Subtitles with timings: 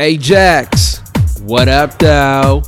[0.00, 1.02] Ajax,
[1.42, 2.62] what up, though?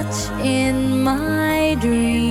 [0.00, 0.28] No.
[1.78, 2.27] Show me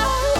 [0.00, 0.39] love.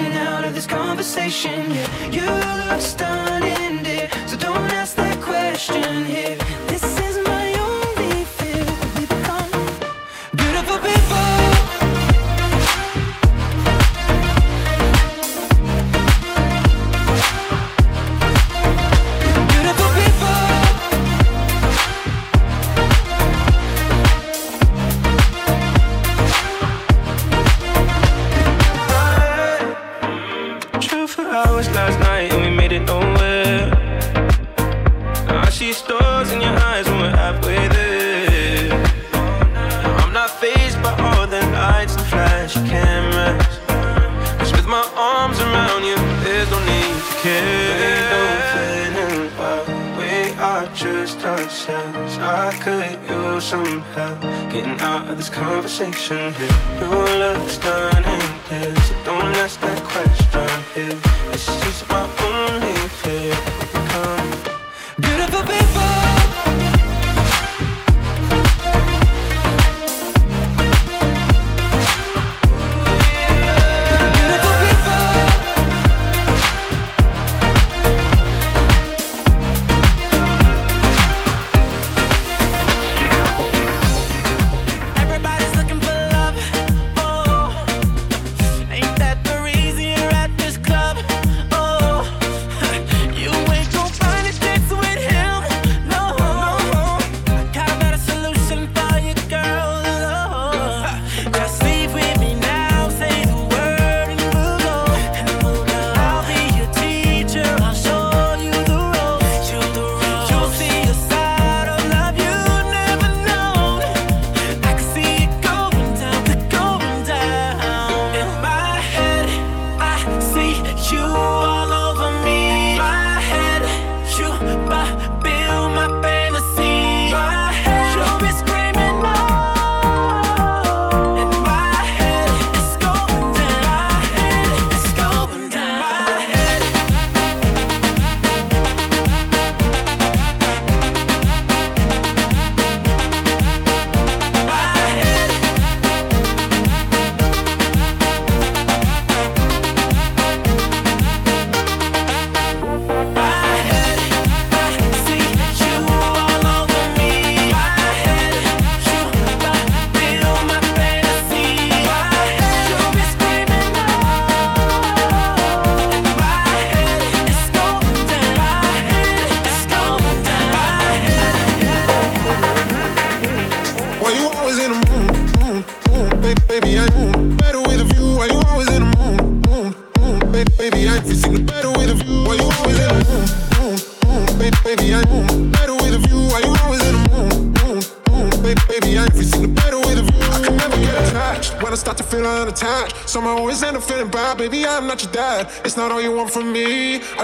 [0.00, 1.70] out of this conversation.
[1.70, 3.86] Yeah, you look stunned,
[4.28, 6.63] so don't ask that question here.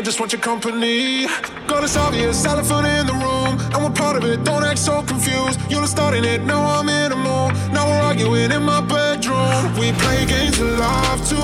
[0.01, 1.27] I just want your company.
[1.67, 3.61] Gonna solve you, elephant in the room.
[3.75, 5.61] And we're part of it, don't act so confused.
[5.71, 7.53] You're starting it, now I'm in the mood.
[7.71, 9.77] Now we're arguing in my bedroom.
[9.79, 11.37] We play games of love to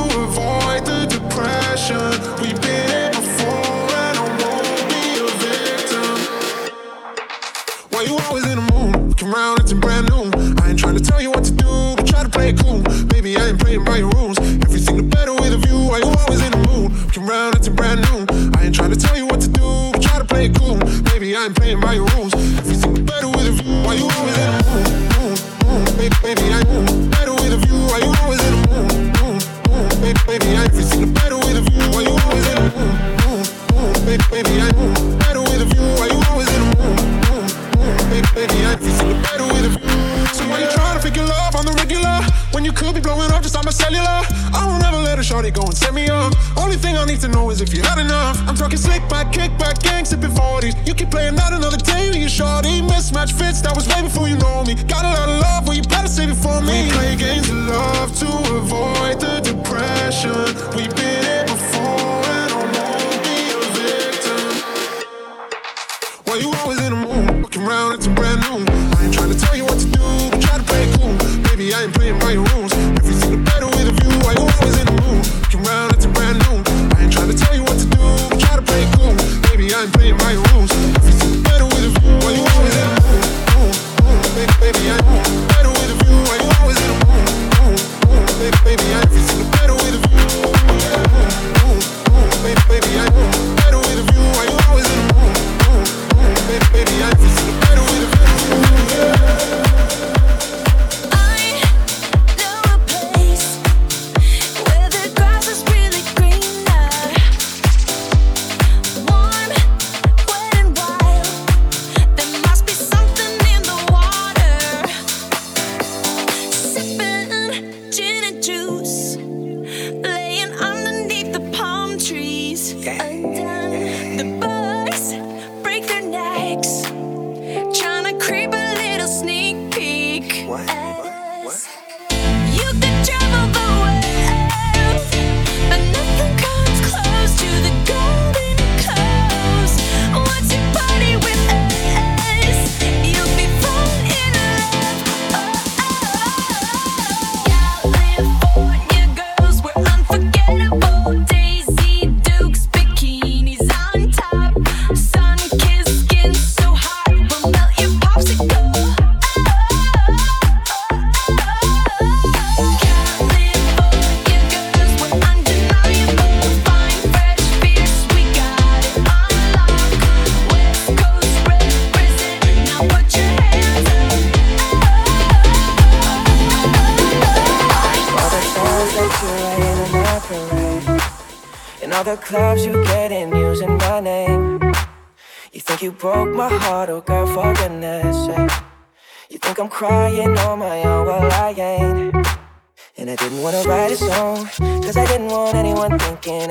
[47.21, 48.37] to know is if you're not enough.
[48.49, 50.75] I'm talking slick back, kick back, gang sipping 40s.
[50.87, 52.81] You keep playing out another day with your shorty.
[52.83, 54.75] Mismatch fits, that was way before you know me.
[54.75, 56.85] Got a lot of love, well, you better save it for me.
[56.85, 59.36] We play games of love to avoid the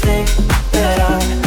[0.00, 0.28] Think
[0.72, 1.37] that I'm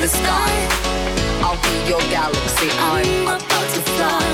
[0.00, 0.52] the sky.
[1.42, 2.68] I'll be your galaxy.
[2.70, 4.26] I'm, I'm about to fly.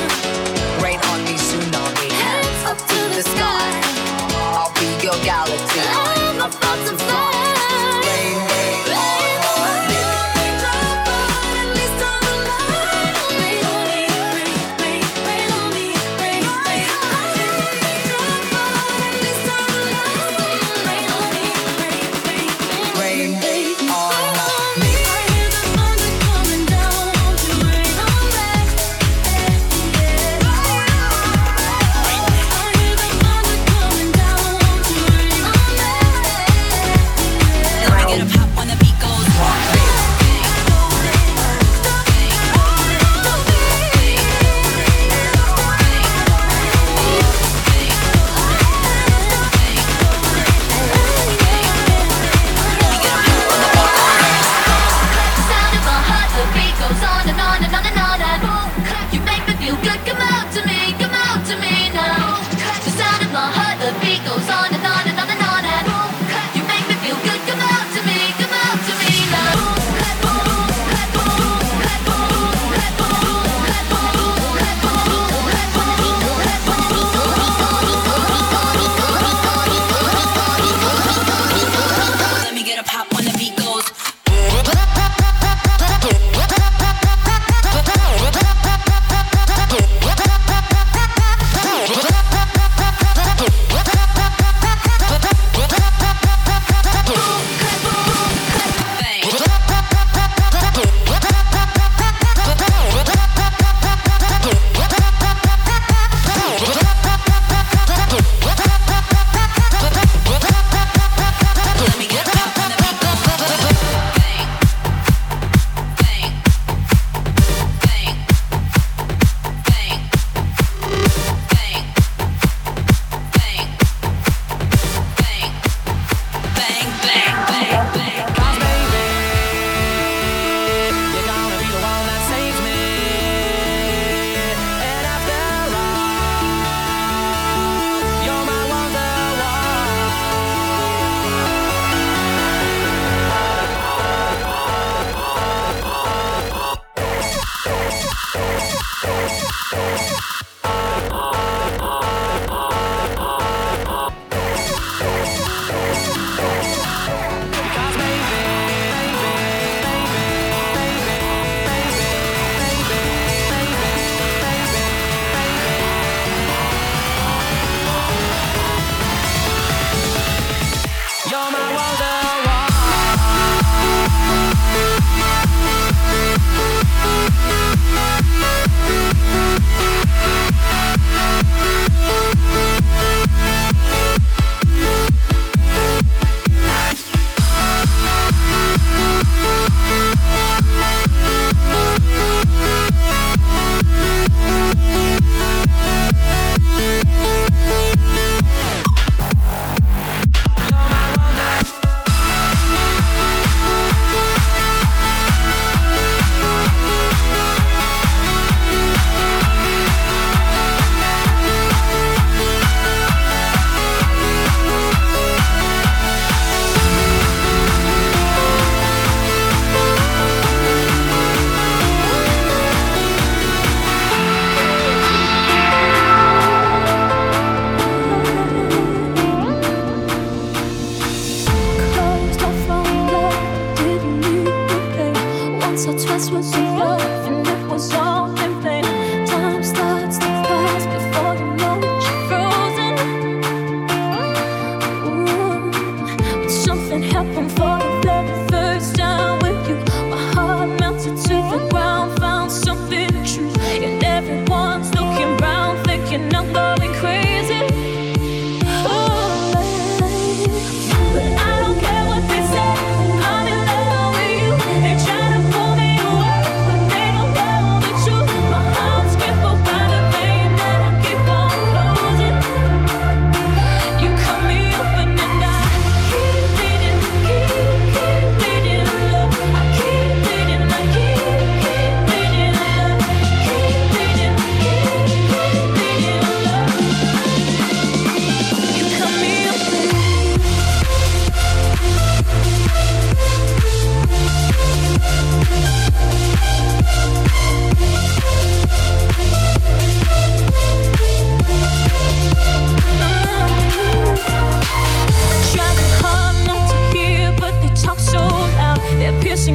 [0.82, 2.08] Rain on me, tsunami.
[2.10, 3.68] Hands up to the sky.
[4.56, 5.80] I'll be your galaxy.
[5.80, 7.31] I'm about to fly.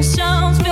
[0.02, 0.67] sounds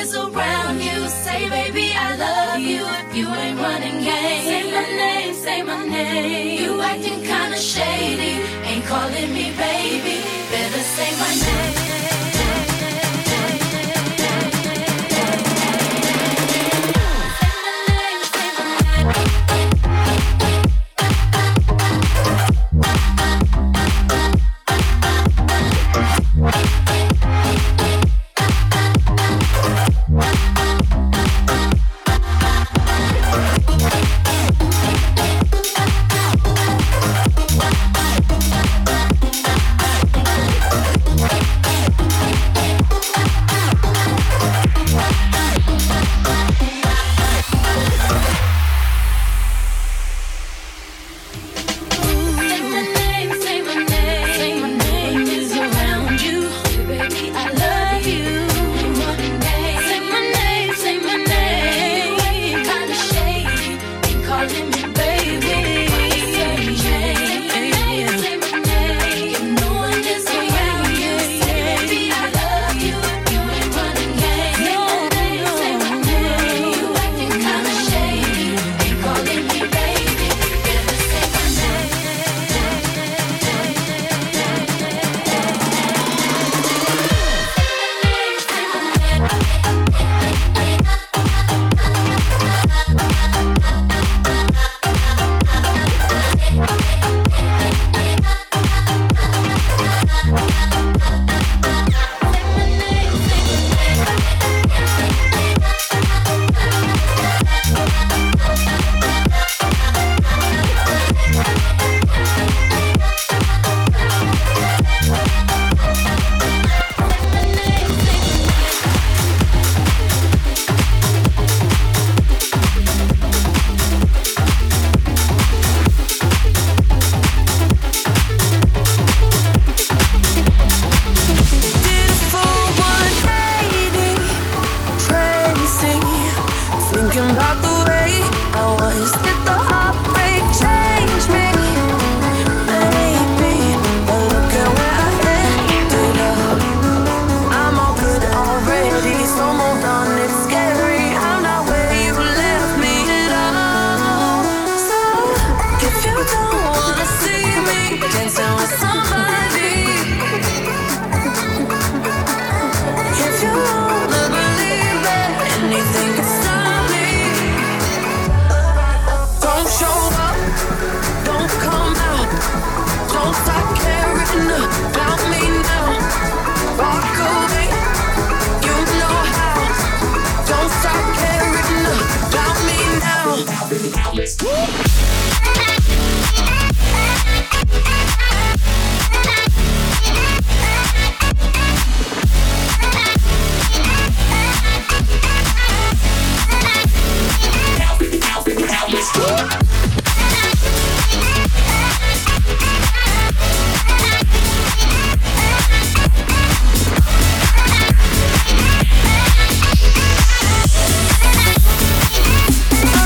[0.00, 1.08] is around you.
[1.08, 5.86] Say, baby, I love you if you ain't running games, Say my name, say my
[5.86, 6.55] name.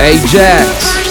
[0.01, 1.10] Ajax.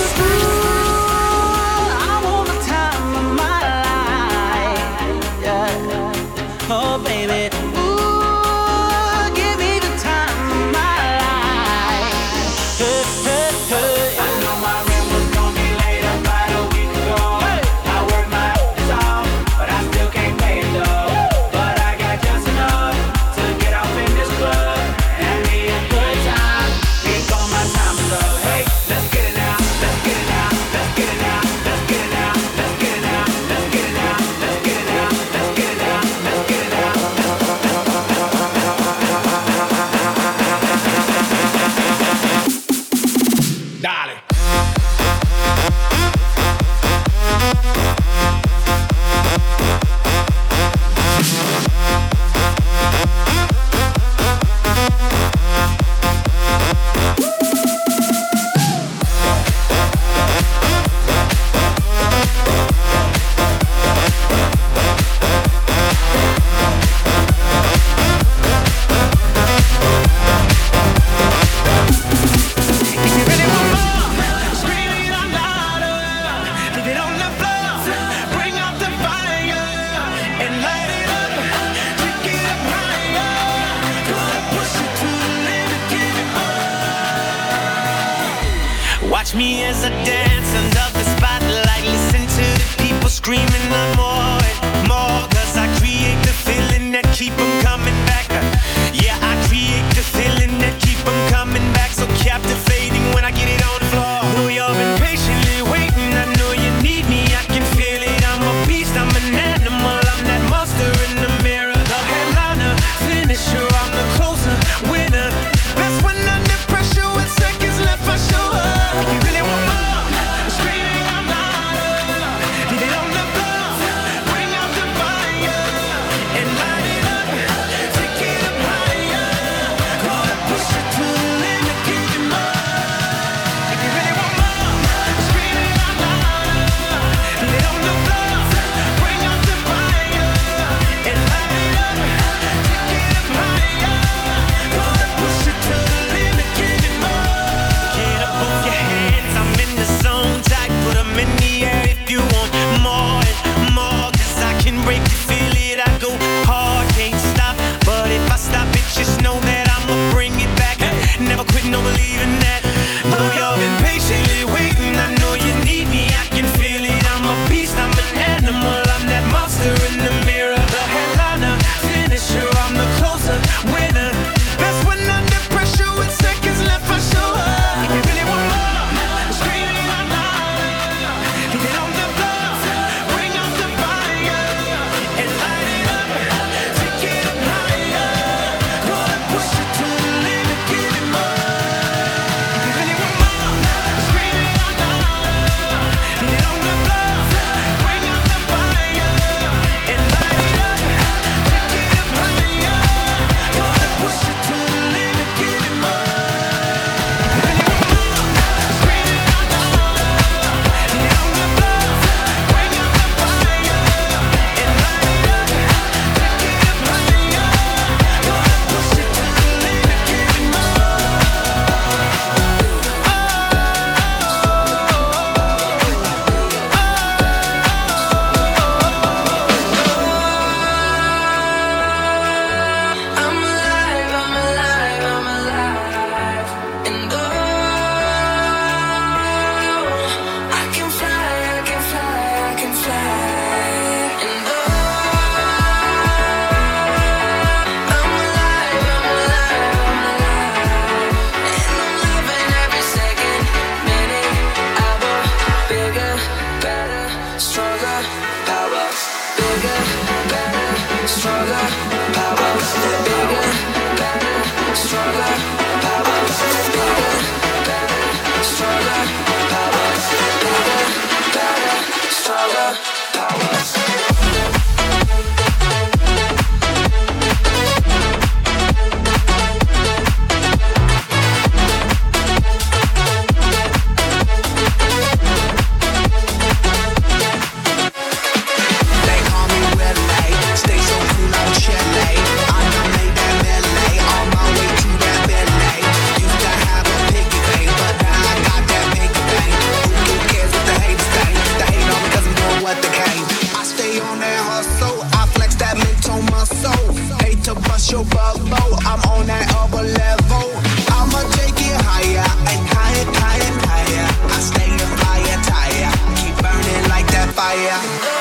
[307.91, 308.78] your bubble.
[308.86, 310.47] I'm on that upper level.
[310.95, 314.07] I'ma take it higher and higher, higher, higher.
[314.30, 315.91] I stay the fire tire,
[316.22, 318.20] keep burning like that fire.